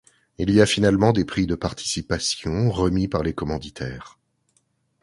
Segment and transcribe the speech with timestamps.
[0.39, 4.17] Il y a finalement des prix de participation remis par les commanditaires.